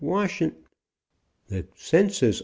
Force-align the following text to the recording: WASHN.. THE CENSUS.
WASHN.. 0.03 0.55
THE 1.49 1.67
CENSUS. 1.75 2.39